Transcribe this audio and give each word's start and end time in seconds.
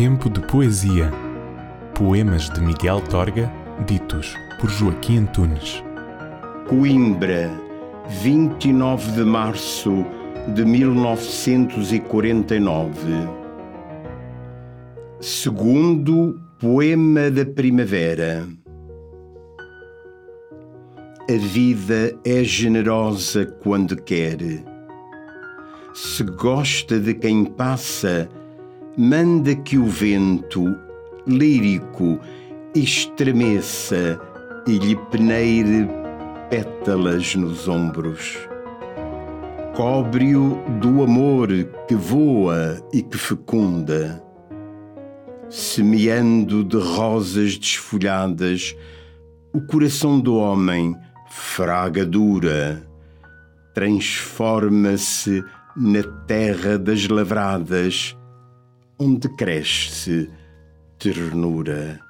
Tempo 0.00 0.30
de 0.30 0.40
poesia. 0.40 1.12
Poemas 1.94 2.48
de 2.48 2.62
Miguel 2.62 3.02
Torga, 3.10 3.52
ditos 3.86 4.34
por 4.58 4.70
Joaquim 4.70 5.18
Antunes. 5.18 5.84
Coimbra, 6.66 7.50
29 8.22 9.12
de 9.12 9.24
março 9.24 10.06
de 10.54 10.64
1949. 10.64 12.96
Segundo 15.20 16.40
poema 16.58 17.30
da 17.30 17.44
primavera. 17.44 18.48
A 21.28 21.36
vida 21.36 22.18
é 22.24 22.42
generosa 22.42 23.44
quando 23.44 23.96
quer. 23.96 24.38
Se 25.92 26.24
gosta 26.24 26.98
de 26.98 27.12
quem 27.12 27.44
passa, 27.44 28.30
manda 29.00 29.56
que 29.56 29.78
o 29.78 29.86
vento, 29.86 30.76
lírico, 31.26 32.20
estremeça 32.74 34.20
e 34.66 34.76
lhe 34.76 34.94
peneire 35.10 35.88
pétalas 36.50 37.34
nos 37.34 37.66
ombros. 37.66 38.36
Cobre-o 39.74 40.62
do 40.82 41.02
amor 41.02 41.48
que 41.88 41.94
voa 41.94 42.78
e 42.92 43.00
que 43.00 43.16
fecunda, 43.16 44.22
semeando 45.48 46.62
de 46.62 46.76
rosas 46.76 47.56
desfolhadas 47.56 48.76
o 49.54 49.62
coração 49.62 50.20
do 50.20 50.36
homem 50.36 50.94
fraga 51.30 52.04
dura, 52.04 52.86
transforma-se 53.72 55.42
na 55.74 56.02
terra 56.26 56.78
das 56.78 57.08
lavradas, 57.08 58.14
onde 59.00 59.34
cresce 59.34 60.28
ternura. 60.98 62.09